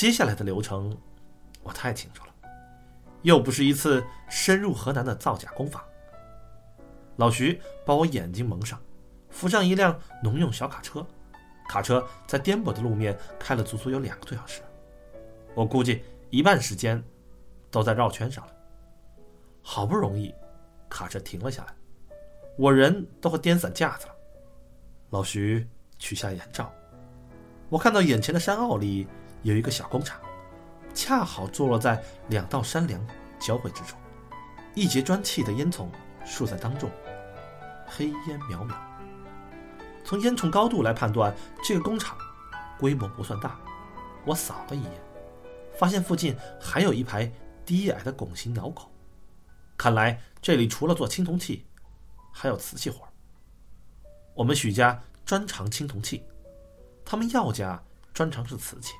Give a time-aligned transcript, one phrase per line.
[0.00, 0.96] 接下来的流程，
[1.62, 2.32] 我太清楚了，
[3.20, 5.84] 又不是一次深入河南的造假工坊。
[7.16, 8.80] 老徐把我眼睛蒙上，
[9.28, 11.06] 扶上一辆农用小卡车，
[11.68, 14.62] 卡车在颠簸的路面开了足足有两个多小时，
[15.54, 17.04] 我估计一半时间
[17.70, 18.52] 都在绕圈上了。
[19.60, 20.34] 好不容易，
[20.88, 21.74] 卡车停了下来，
[22.56, 24.14] 我人都快颠散架子了。
[25.10, 26.72] 老徐取下眼罩，
[27.68, 29.06] 我看到眼前的山坳里
[29.42, 30.20] 有一个小工厂，
[30.94, 33.04] 恰好坐落在两道山梁
[33.38, 33.96] 交汇之处，
[34.74, 35.86] 一节砖砌的烟囱
[36.24, 36.90] 竖在当中。
[37.86, 38.74] 黑烟渺渺。
[40.04, 42.16] 从烟囱高度来判断，这个工厂
[42.78, 43.58] 规模不算大。
[44.24, 44.92] 我扫了一眼，
[45.76, 47.30] 发现附近还有一排
[47.64, 48.90] 低矮的拱形窑口，
[49.76, 51.66] 看来这里除了做青铜器，
[52.32, 53.08] 还有瓷器活。
[54.34, 56.22] 我们许家专长青铜器，
[57.04, 57.82] 他们药家
[58.12, 58.94] 专长是瓷器，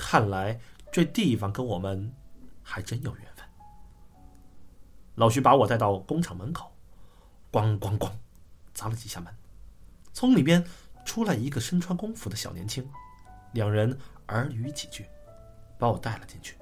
[0.00, 0.58] 看来
[0.90, 2.10] 这地方跟我们
[2.62, 3.44] 还真有缘分。
[5.16, 6.72] 老徐把我带到工厂门口。
[7.52, 8.08] 咣咣咣，
[8.72, 9.34] 砸了几下门，
[10.12, 10.64] 从里边
[11.04, 12.88] 出来一个身穿工服的小年轻，
[13.54, 13.98] 两人
[14.28, 15.04] 耳语几句，
[15.76, 16.56] 把我带了进去。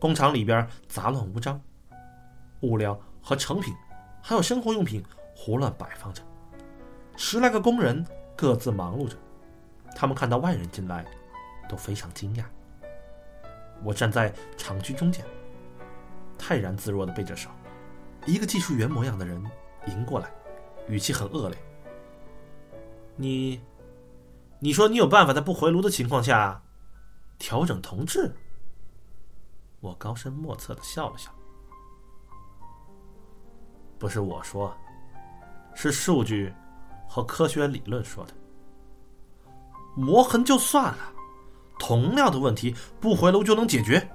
[0.00, 1.60] 工厂里边杂乱无章，
[2.62, 3.72] 物料和成品，
[4.20, 5.00] 还有生活用品
[5.32, 6.20] 胡乱摆放着，
[7.16, 8.04] 十来个工人
[8.36, 9.16] 各自忙碌着。
[9.94, 11.06] 他们看到外人进来，
[11.68, 12.44] 都非常惊讶。
[13.82, 15.24] 我站在厂区中间，
[16.38, 17.50] 泰然自若的背着手，
[18.26, 19.42] 一个技术员模样的人。
[19.86, 20.32] 迎过来，
[20.88, 21.58] 语气很恶劣。
[23.16, 23.60] 你，
[24.58, 26.62] 你说你有办法在不回炉的情况下
[27.38, 28.34] 调整铜质？
[29.80, 31.30] 我高深莫测的笑了笑。
[33.98, 34.74] 不是我说，
[35.74, 36.50] 是数据
[37.06, 38.32] 和科学理论说的。
[39.94, 41.13] 磨痕就算了，
[41.86, 44.08] 铜料的问题不回炉就能解决？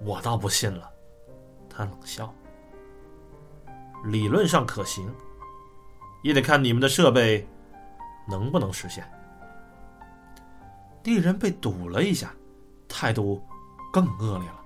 [0.00, 0.90] 我倒不信了。
[1.70, 2.34] 他冷笑。
[4.06, 5.08] 理论上可行，
[6.24, 7.46] 也得看你们的设备
[8.28, 9.08] 能不能实现。
[11.04, 12.34] 那人被堵了一下，
[12.88, 13.40] 态度
[13.92, 14.64] 更恶劣了，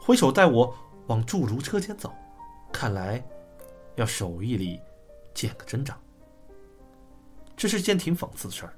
[0.00, 0.74] 挥手带我
[1.06, 2.14] 往铸炉车间走，
[2.72, 3.22] 看来
[3.96, 4.80] 要手艺里
[5.34, 5.94] 见个真章。
[7.54, 8.72] 这是件挺讽刺的事儿，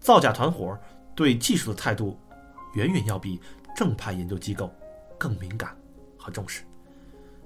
[0.00, 0.76] 造假团伙
[1.20, 2.18] 对技术的态度，
[2.72, 3.38] 远远要比
[3.76, 4.72] 正派研究机构
[5.18, 5.76] 更敏感
[6.16, 6.62] 和重视。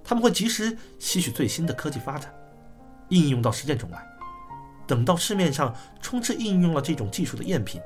[0.05, 2.33] 他们会及时吸取最新的科技发展，
[3.09, 4.07] 应用到实践中来。
[4.87, 7.83] 等到市面上充斥应用了这种技术的赝品，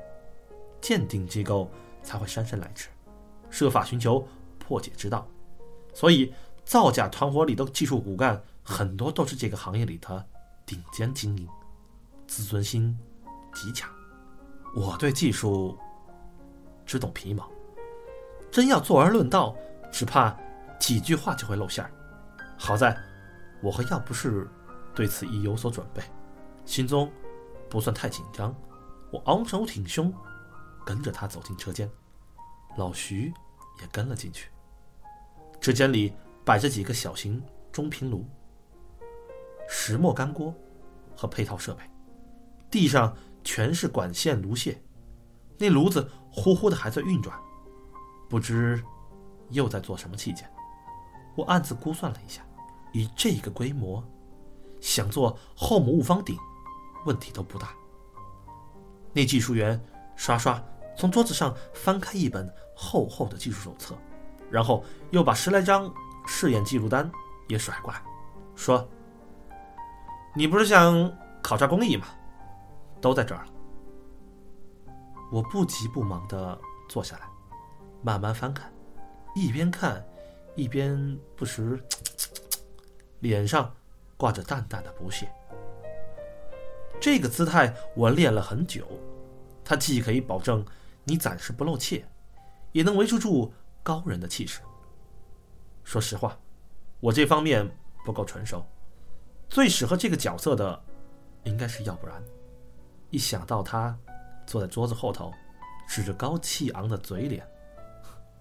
[0.79, 1.71] 鉴定机构
[2.03, 2.89] 才会姗姗来迟，
[3.49, 4.27] 设法寻求
[4.59, 5.27] 破解之道。
[5.95, 6.31] 所以，
[6.63, 10.23] 造假团伙里的技术骨干很多都是这个行业里的
[10.67, 11.47] 顶尖精英，
[12.27, 12.95] 自尊心
[13.55, 13.89] 极强。
[14.75, 15.77] 我对技术
[16.85, 17.49] 只懂皮毛，
[18.51, 19.55] 真要坐而论道，
[19.91, 20.35] 只怕
[20.79, 21.91] 几句话就会露馅儿。
[22.57, 22.97] 好在，
[23.61, 24.47] 我和药不是
[24.93, 26.01] 对此已有所准备，
[26.65, 27.11] 心中
[27.69, 28.55] 不算太紧张。
[29.11, 30.13] 我昂首挺胸，
[30.85, 31.89] 跟着他走进车间，
[32.77, 33.33] 老徐
[33.81, 34.49] 也跟了进去。
[35.59, 36.13] 车间里
[36.45, 37.41] 摆着几个小型
[37.71, 38.25] 中频炉、
[39.67, 40.53] 石磨干锅
[41.15, 41.83] 和配套设备，
[42.69, 43.15] 地上
[43.51, 44.79] 全是管线炉屑，
[45.57, 47.35] 那炉子呼呼的还在运转，
[48.29, 48.79] 不知
[49.49, 50.47] 又在做什么器件。
[51.35, 52.45] 我暗自估算了一下。
[52.93, 54.03] 以这个规模，
[54.79, 56.37] 想做后母戊方鼎，
[57.07, 57.69] 问题都不大。
[59.13, 59.83] 那技术员
[60.15, 60.63] 刷刷
[60.95, 63.97] 从桌子上翻开一本厚厚的技术手册，
[64.51, 65.91] 然后又把十来张
[66.27, 67.11] 试验记录单
[67.47, 67.99] 也甩过来，
[68.55, 68.87] 说
[70.37, 71.11] ：“你不是想
[71.41, 72.05] 考察工艺吗？
[73.01, 73.51] 都在这儿了。”
[75.31, 77.29] 我不急不忙的坐下来，
[78.01, 78.73] 慢慢翻看，
[79.35, 80.03] 一边看，
[80.55, 81.79] 一边不时。
[83.19, 83.71] 脸上
[84.15, 85.29] 挂着淡淡的不屑。
[87.01, 88.87] 这个姿态我练了很久，
[89.63, 90.65] 它既可以保证
[91.03, 92.05] 你暂时不露怯，
[92.71, 93.53] 也能维持住
[93.83, 94.61] 高人的气势。
[95.83, 96.37] 说实话，
[96.99, 97.69] 我这方面
[98.05, 98.65] 不够纯熟，
[99.49, 100.81] 最适合这个角色的
[101.43, 102.23] 应该是要不然。
[103.09, 103.97] 一想到他
[104.45, 105.33] 坐在桌子后头，
[105.87, 107.45] 指着高气昂的嘴脸，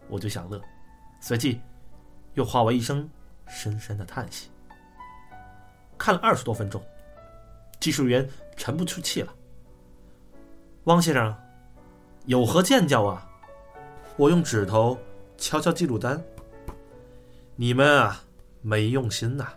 [0.08, 0.60] 我就想乐，
[1.20, 1.60] 随即
[2.34, 3.08] 又化为一声
[3.46, 4.50] 深深的叹息。
[5.96, 6.82] 看了二十多分钟，
[7.80, 9.34] 技术员沉不住气了。
[10.84, 11.36] 汪先生，
[12.26, 13.28] 有何见教啊？
[14.16, 14.98] 我用指头
[15.36, 16.22] 敲敲记录单。
[17.56, 18.22] 你们啊，
[18.62, 19.52] 没用心呐。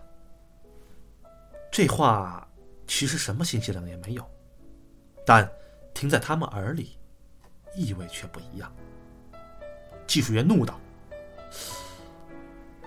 [1.72, 2.48] 这话
[2.88, 4.28] 其实什么信息量也没有，
[5.25, 5.50] 但
[5.94, 6.97] 听在他们耳里，
[7.75, 8.71] 意味却不一样。
[10.07, 10.79] 技术员怒道：“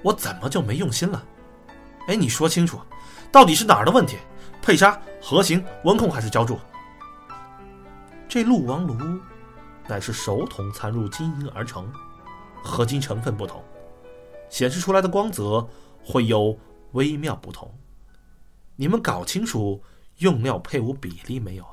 [0.02, 1.24] 我怎么就没用心了？
[2.08, 2.80] 哎，你说清楚，
[3.32, 4.18] 到底是哪儿的问题？
[4.60, 6.58] 配砂、核型、温控还是浇铸？
[8.28, 8.96] 这鹿王炉
[9.86, 11.90] 乃是手铜掺入金银而成，
[12.62, 13.62] 合金成分不同，
[14.48, 15.66] 显示出来的光泽
[16.02, 16.58] 会有
[16.92, 17.72] 微妙不同。
[18.76, 19.82] 你们搞清楚
[20.18, 21.66] 用料配伍比例没有？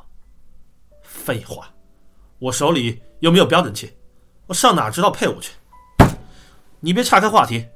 [1.11, 1.69] 废话，
[2.39, 3.97] 我手里又没有标准器。”
[4.47, 5.53] 我上哪知道配伍去？
[6.79, 7.67] 你别岔开话题，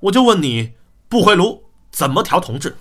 [0.00, 0.74] 我就问你，
[1.08, 2.76] 不回炉怎么调同质？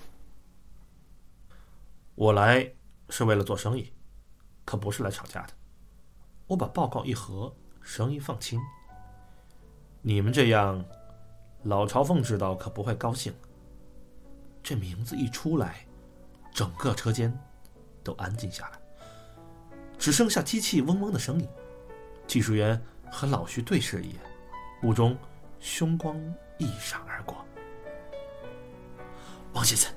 [2.16, 2.74] 我来
[3.10, 3.94] 是为了做生意，
[4.66, 5.54] 可不是来吵架的。
[6.48, 8.60] 我把报告一合，声音放轻。
[10.02, 10.84] 你们这样，
[11.64, 13.34] 老朝奉知道可不会高兴。
[14.64, 15.86] 这名字一出来，
[16.54, 17.32] 整个车间
[18.04, 18.80] 都安静下来，
[19.98, 21.48] 只剩下机器嗡嗡的声音。
[22.28, 22.82] 技术员。
[23.10, 24.20] 和老徐对视一眼，
[24.82, 25.18] 目中
[25.62, 26.22] 凶光
[26.58, 27.38] 一闪而过。
[29.54, 29.90] 王先生，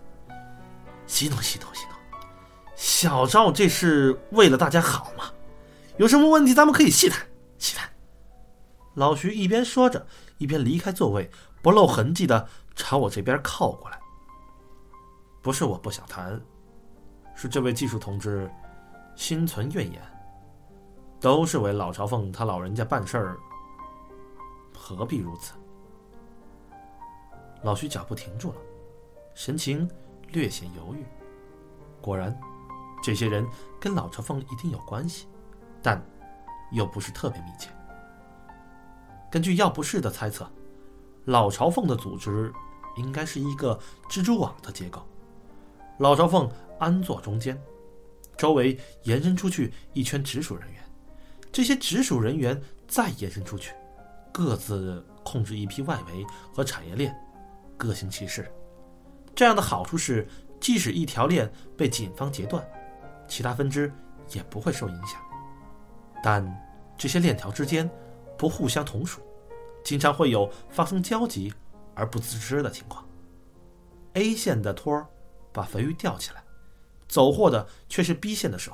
[1.09, 2.19] 息怒息怒息怒，
[2.77, 5.25] 小赵这是为了大家好嘛？
[5.97, 7.27] 有什么问题咱们可以细谈
[7.59, 7.91] 细谈。
[8.95, 10.07] 老徐一边说着，
[10.39, 11.29] 一边离开座位，
[11.61, 13.99] 不露痕迹的朝我这边靠过来。
[15.43, 16.41] 不是我不想谈，
[17.35, 18.49] 是这位技术同志
[19.15, 20.03] 心存怨言。
[21.21, 23.37] 都是为老朝奉他老人家办事儿，
[24.75, 25.53] 何必如此？
[27.63, 28.57] 老徐脚步停住了，
[29.35, 29.87] 神情
[30.29, 31.05] 略显犹豫。
[32.01, 32.35] 果然，
[33.03, 33.47] 这些人
[33.79, 35.29] 跟老朝奉一定有关系，
[35.83, 36.03] 但
[36.73, 37.69] 又不是特别密切。
[39.31, 40.51] 根据药不氏的猜测，
[41.27, 42.51] 老朝奉的组织
[42.97, 43.79] 应该是一个
[44.09, 45.03] 蜘蛛网的结构，
[45.99, 47.61] 老朝奉安坐中间，
[48.41, 50.83] 周围延伸出去一圈直属人员。
[51.53, 52.59] 这些直属人员
[52.89, 53.75] 再延伸出去，
[54.33, 57.15] 各自控制一批外围和产业链，
[57.77, 58.51] 各行其事。
[59.35, 60.27] 这样的好处是，
[60.59, 62.67] 即使一条链被警方截断，
[63.29, 63.93] 其他分支
[64.31, 65.21] 也不会受影响。
[66.23, 66.43] 但
[66.97, 67.91] 这些链条之间
[68.39, 69.21] 不互相同属，
[69.85, 71.53] 经常会有发生交集
[71.95, 73.07] 而不自知的情况。
[74.15, 75.07] A 线的托儿
[75.53, 76.43] 把肥鱼吊起来，
[77.11, 78.73] 走货的却是 B 线的手。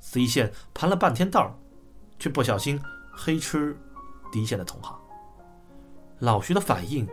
[0.00, 1.54] C 线盘了半天道。
[2.16, 2.80] 却不小心
[3.12, 3.76] 黑吃
[4.32, 4.98] D 线的同行。
[6.20, 7.06] 老徐的反应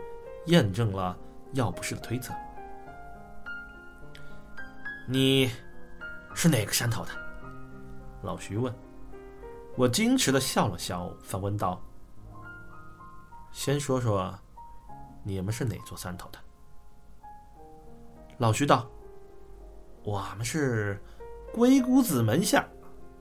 [0.46, 1.18] 验证了
[1.52, 2.32] 药不是的推测。
[5.06, 5.50] 你
[6.34, 7.10] 是哪个山头的？
[8.22, 8.72] 老徐问。
[9.76, 11.82] 我矜持的笑了笑，反问道
[13.52, 14.32] ：“先说说，
[15.24, 16.38] 你们是哪座山头的？”
[18.38, 18.88] 老徐道
[20.04, 21.00] ：“我们是
[21.52, 22.66] 龟谷子门下。”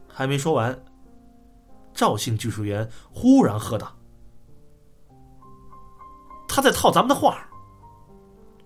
[0.07, 0.77] 还没说完。
[1.93, 3.95] 赵姓技术员忽然喝道
[6.47, 7.47] ：“他在套咱们的话。”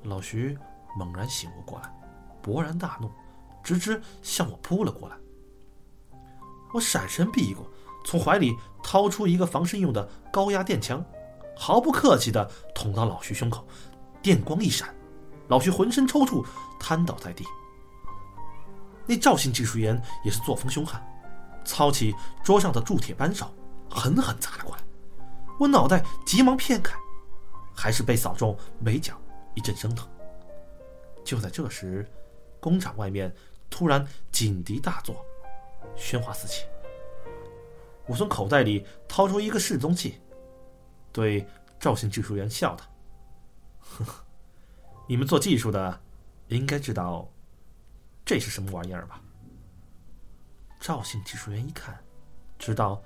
[0.04, 0.58] 老徐
[0.98, 1.94] 猛然醒悟过来，
[2.44, 3.12] 勃然大怒，
[3.64, 5.16] 直直向我扑了过来。
[6.74, 7.66] 我闪身避过，
[8.06, 11.04] 从怀里掏出一个防身用的高压电枪，
[11.56, 13.68] 毫不客气的捅到老徐胸口，
[14.22, 14.94] 电光一闪，
[15.48, 16.46] 老徐浑身抽搐，
[16.80, 17.44] 瘫倒在地。
[19.08, 21.02] 那赵姓技术员也是作风凶悍。
[21.64, 23.52] 操起桌上的铸铁扳手，
[23.90, 24.84] 狠狠砸了过来。
[25.60, 26.96] 我脑袋急忙偏开，
[27.76, 29.20] 还是被扫中眉角，
[29.56, 30.08] 一阵生疼。
[31.24, 32.08] 就在这时，
[32.60, 33.34] 工厂外面
[33.70, 35.26] 突然警笛大作，
[35.98, 36.66] 喧哗四起。
[38.06, 40.22] 我从口袋里掏出一个示踪器，
[41.12, 41.48] 对
[41.80, 42.86] 赵姓技术员笑道
[43.82, 44.24] ：“呵呵，
[45.08, 46.00] 你们做技术的，
[46.50, 47.28] 应该知道
[48.26, 49.22] 这是什么玩意儿吧？”
[50.82, 51.98] 赵姓技术员一看，
[52.60, 53.02] 知道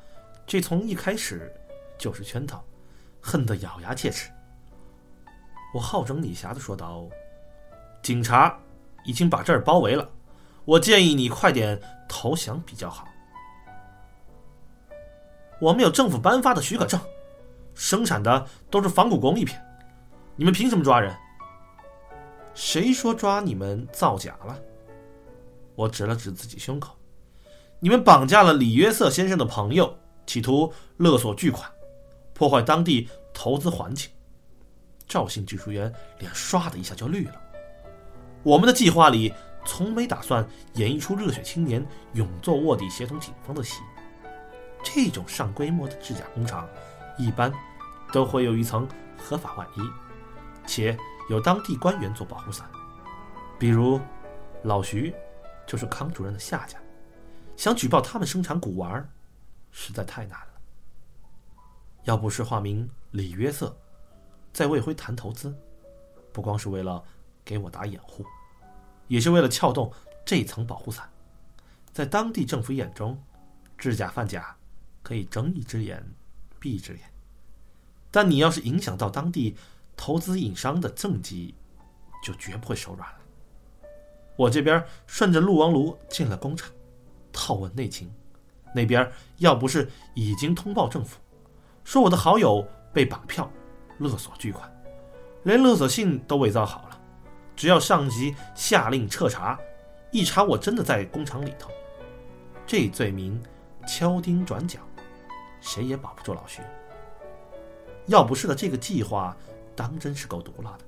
[0.46, 1.54] 这从一开始
[1.98, 2.64] 就是圈套，
[3.22, 4.32] 恨得咬牙切齿。
[5.74, 7.08] 我好整理匣的说道
[8.02, 8.58] ：“警察
[9.06, 10.10] 已经把这儿包围了，
[10.66, 13.08] 我建议你快点投降比较好。
[15.62, 17.00] 我们有政府颁发的许可证，
[17.76, 19.56] 生产的都是仿古工艺品，
[20.36, 21.16] 你们凭什么抓人？
[22.56, 24.60] 谁说抓你们造假了？”
[25.80, 26.94] 我指了指自己胸口。
[27.80, 31.72] 你们绑架了李约瑟先生的朋友，企图勒索巨款，
[32.34, 34.10] 破坏当地投资环境。
[35.08, 37.36] 赵姓技术员脸唰的一下就绿了。
[38.44, 39.34] 我们的计划里
[39.66, 43.80] 从没打算演绎出热血青年勇做卧底协同警方的戏。
[44.84, 46.68] 这种上规模的制假工厂，
[47.18, 47.50] 一般
[48.12, 48.86] 都会有一层
[49.18, 49.80] 合法外衣，
[50.68, 50.98] 且
[51.30, 52.70] 有当地官员做保护伞。
[53.58, 53.98] 比如
[54.64, 55.14] 老徐，
[55.70, 56.80] 就是康主任的下家。
[57.56, 59.08] 想举报他们生产古玩，
[59.70, 60.54] 实在太难了。
[62.06, 63.78] 要不是化名李约瑟
[64.52, 65.56] 在魏辉谈投资，
[66.34, 67.04] 不光是为了
[67.46, 68.26] 给我打掩护，
[69.08, 69.94] 也是为了撬动
[70.26, 71.08] 这层保护伞。
[71.94, 73.22] 在当地政府眼中，
[73.78, 74.58] 制假贩假
[75.04, 76.04] 可以睁一只眼
[76.60, 77.02] 闭一只眼，
[78.10, 79.56] 但你要是影响到当地
[79.96, 81.54] 投资引商的政绩，
[82.24, 83.19] 就绝不会手软了。
[84.40, 86.72] 我这边顺着陆王炉进了工厂，
[87.34, 88.10] 套问内情，
[88.74, 89.06] 那边
[89.40, 91.20] 要不是已经通报政府，
[91.84, 93.52] 说我的好友被绑票、
[93.98, 94.72] 勒索巨款，
[95.44, 97.02] 连勒索信都伪造好了，
[97.54, 99.60] 只要上级下令彻查，
[100.10, 101.70] 一查我真的在工厂里头，
[102.66, 103.44] 这罪名
[103.86, 104.80] 敲钉转角，
[105.60, 106.62] 谁也保不住老徐。
[108.06, 109.36] 要不是的，这个计划
[109.76, 110.86] 当真是够毒辣的。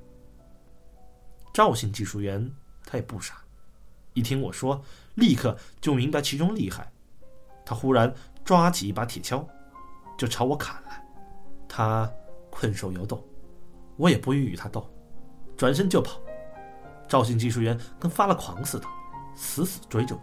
[1.52, 2.50] 赵姓技术员
[2.92, 3.36] 他也不傻。
[4.14, 4.84] 一听我说，
[5.16, 6.92] 立刻就明白其中厉害。
[7.66, 9.48] 他忽然抓起一把铁锹，
[10.18, 11.02] 就朝我砍来。
[11.70, 12.12] 他
[12.50, 13.26] 困兽犹斗，
[13.96, 14.86] 我也不欲与他斗，
[15.56, 16.20] 转身就跑。
[17.08, 18.86] 赵姓技术员跟发了狂似的，
[19.36, 20.22] 死死追着我，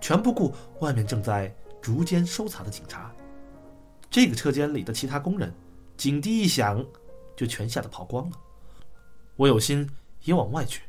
[0.00, 3.12] 全不顾外面正在逐间搜查的警察。
[4.08, 5.52] 这个车间里的其他工人，
[5.96, 6.86] 警笛一响，
[7.36, 8.36] 就全吓得跑光了。
[9.34, 9.90] 我有心
[10.22, 10.82] 也往外去。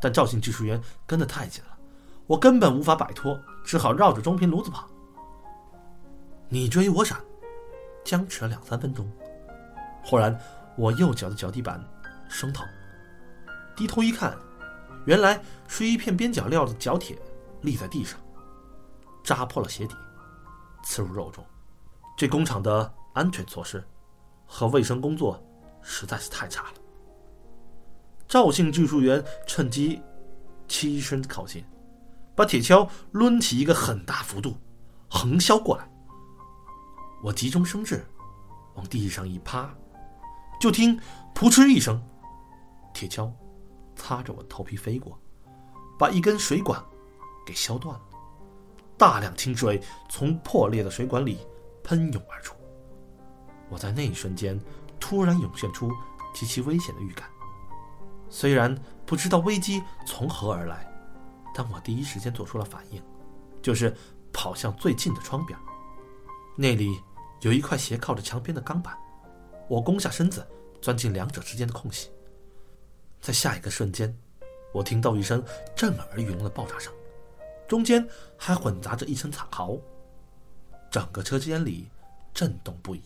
[0.00, 1.78] 但赵姓技术员跟得太紧了，
[2.26, 4.88] 我根本无法摆脱，只好绕着中平炉子跑。
[6.48, 7.20] 你追我闪，
[8.04, 9.10] 僵持了两三分钟，
[10.02, 10.38] 忽然
[10.76, 11.82] 我右脚的脚底板
[12.28, 12.66] 生疼，
[13.76, 14.36] 低头一看，
[15.04, 17.18] 原来是一片边角料的角铁
[17.62, 18.18] 立在地上，
[19.24, 19.94] 扎破了鞋底，
[20.82, 21.44] 刺入肉中。
[22.16, 23.84] 这工厂的安全措施
[24.46, 25.42] 和卫生工作
[25.82, 26.74] 实在是太差了。
[28.28, 30.00] 赵姓技术员趁机
[30.68, 31.64] 欺身靠近，
[32.36, 34.54] 把铁锹抡起一个很大幅度，
[35.08, 35.90] 横削过来。
[37.22, 38.04] 我急中生智，
[38.74, 39.74] 往地上一趴，
[40.60, 41.00] 就听
[41.34, 42.00] “扑哧”一声，
[42.92, 43.32] 铁锹
[43.96, 45.18] 擦着我头皮飞过，
[45.98, 46.78] 把一根水管
[47.46, 48.02] 给削断了。
[48.98, 49.80] 大量清水
[50.10, 51.38] 从破裂的水管里
[51.82, 52.54] 喷涌而出。
[53.70, 54.60] 我在那一瞬间
[55.00, 55.90] 突然涌现出
[56.34, 57.26] 极其危险的预感。
[58.30, 60.86] 虽然不知道危机从何而来，
[61.54, 63.02] 但我第一时间做出了反应，
[63.62, 63.94] 就是
[64.32, 65.58] 跑向最近的窗边。
[66.56, 67.00] 那里
[67.40, 68.96] 有一块斜靠着墙边的钢板，
[69.68, 70.46] 我弓下身子，
[70.82, 72.10] 钻进两者之间的空隙。
[73.20, 74.16] 在下一个瞬间，
[74.72, 75.42] 我听到一声
[75.74, 76.92] 震耳欲聋的爆炸声，
[77.66, 78.06] 中间
[78.36, 79.76] 还混杂着一声惨嚎。
[80.90, 81.88] 整个车间里
[82.32, 83.02] 震动不已，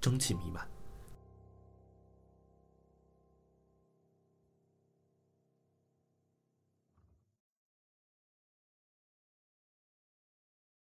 [0.00, 0.66] 蒸汽弥漫。